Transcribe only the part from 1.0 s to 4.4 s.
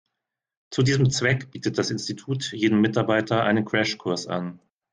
Zweck bietet das Institut jedem Mitarbeiter einen Crashkurs